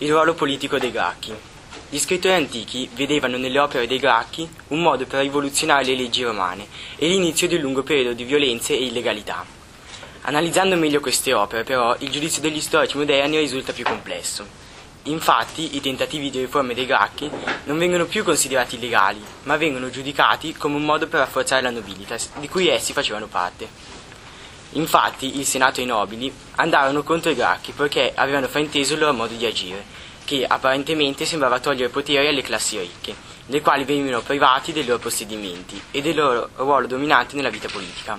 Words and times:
Il 0.00 0.10
ruolo 0.10 0.34
politico 0.34 0.78
dei 0.78 0.92
Gracchi. 0.92 1.34
Gli 1.90 1.98
scrittori 1.98 2.32
antichi 2.32 2.88
vedevano 2.94 3.36
nelle 3.36 3.58
opere 3.58 3.88
dei 3.88 3.98
Gracchi 3.98 4.48
un 4.68 4.80
modo 4.80 5.06
per 5.06 5.22
rivoluzionare 5.22 5.84
le 5.86 5.96
leggi 5.96 6.22
romane 6.22 6.68
e 6.96 7.08
l'inizio 7.08 7.48
di 7.48 7.56
un 7.56 7.62
lungo 7.62 7.82
periodo 7.82 8.12
di 8.12 8.22
violenze 8.22 8.74
e 8.74 8.84
illegalità. 8.84 9.44
Analizzando 10.20 10.76
meglio 10.76 11.00
queste 11.00 11.32
opere, 11.34 11.64
però, 11.64 11.96
il 11.98 12.10
giudizio 12.10 12.40
degli 12.40 12.60
storici 12.60 12.96
moderni 12.96 13.38
risulta 13.38 13.72
più 13.72 13.82
complesso. 13.82 14.46
Infatti, 15.04 15.74
i 15.74 15.80
tentativi 15.80 16.30
di 16.30 16.38
riforme 16.38 16.74
dei 16.74 16.86
Gracchi 16.86 17.28
non 17.64 17.76
vengono 17.76 18.04
più 18.04 18.22
considerati 18.22 18.76
illegali, 18.76 19.20
ma 19.44 19.56
vengono 19.56 19.90
giudicati 19.90 20.52
come 20.52 20.76
un 20.76 20.84
modo 20.84 21.08
per 21.08 21.18
rafforzare 21.18 21.62
la 21.62 21.70
nobilitas, 21.70 22.30
di 22.38 22.48
cui 22.48 22.68
essi 22.68 22.92
facevano 22.92 23.26
parte. 23.26 23.96
Infatti 24.78 25.38
il 25.38 25.44
Senato 25.44 25.80
e 25.80 25.82
i 25.82 25.86
nobili 25.86 26.32
andarono 26.54 27.02
contro 27.02 27.32
i 27.32 27.34
Gracchi 27.34 27.72
poiché 27.72 28.12
avevano 28.14 28.46
frainteso 28.46 28.94
il 28.94 29.00
loro 29.00 29.12
modo 29.12 29.34
di 29.34 29.44
agire, 29.44 29.84
che 30.24 30.44
apparentemente 30.46 31.24
sembrava 31.24 31.58
togliere 31.58 31.88
potere 31.88 32.28
alle 32.28 32.42
classi 32.42 32.78
ricche, 32.78 33.12
le 33.46 33.60
quali 33.60 33.82
venivano 33.82 34.22
privati 34.22 34.72
dei 34.72 34.86
loro 34.86 35.00
possedimenti 35.00 35.82
e 35.90 36.00
del 36.00 36.14
loro 36.14 36.50
ruolo 36.54 36.86
dominante 36.86 37.34
nella 37.34 37.50
vita 37.50 37.66
politica. 37.66 38.16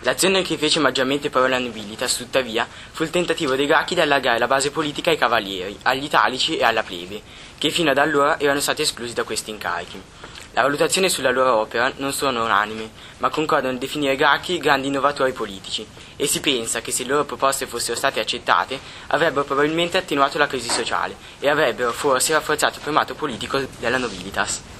L'azione 0.00 0.42
che 0.42 0.56
fece 0.56 0.80
maggiormente 0.80 1.30
parola 1.30 1.58
nobilitas, 1.58 2.16
tuttavia, 2.16 2.66
fu 2.90 3.04
il 3.04 3.10
tentativo 3.10 3.54
dei 3.54 3.66
Gracchi 3.66 3.94
di 3.94 4.00
allargare 4.00 4.38
la 4.38 4.48
base 4.48 4.72
politica 4.72 5.10
ai 5.10 5.18
cavalieri, 5.18 5.78
agli 5.82 6.04
italici 6.04 6.56
e 6.56 6.64
alla 6.64 6.82
plebe, 6.82 7.22
che 7.56 7.70
fino 7.70 7.90
ad 7.90 7.98
allora 7.98 8.40
erano 8.40 8.60
stati 8.60 8.82
esclusi 8.82 9.12
da 9.12 9.22
questi 9.22 9.50
incarichi. 9.50 10.02
La 10.52 10.62
valutazione 10.62 11.08
sulla 11.08 11.30
loro 11.30 11.56
opera 11.56 11.92
non 11.96 12.12
sono 12.12 12.44
unanime, 12.44 12.90
ma 13.18 13.30
concordano 13.30 13.70
nel 13.70 13.80
definire 13.80 14.16
Gracchi 14.16 14.58
grandi 14.58 14.88
innovatori 14.88 15.32
politici, 15.32 15.86
e 16.16 16.26
si 16.26 16.40
pensa 16.40 16.80
che 16.80 16.90
se 16.90 17.04
le 17.04 17.10
loro 17.10 17.24
proposte 17.24 17.66
fossero 17.66 17.96
state 17.96 18.18
accettate, 18.18 18.78
avrebbero 19.08 19.44
probabilmente 19.44 19.96
attenuato 19.96 20.38
la 20.38 20.48
crisi 20.48 20.68
sociale 20.68 21.16
e 21.38 21.48
avrebbero 21.48 21.92
forse 21.92 22.32
rafforzato 22.32 22.76
il 22.78 22.82
primato 22.82 23.14
politico 23.14 23.64
della 23.78 23.98
nobilitas. 23.98 24.79